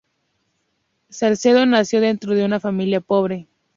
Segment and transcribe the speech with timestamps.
[1.09, 3.45] Salcedo nació dentro de una familia pobre.